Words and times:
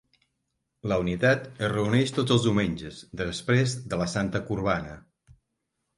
La 0.91 0.95
unitat 1.01 1.43
es 1.67 1.71
reuneix 1.75 2.13
tots 2.17 2.35
els 2.37 2.47
diumenges 2.47 3.03
després 3.23 3.79
de 3.93 4.01
la 4.03 4.09
Santa 4.15 4.43
Qurbana. 4.49 5.01